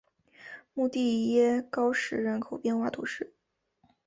[0.73, 3.35] 穆蒂耶高石人口变化图示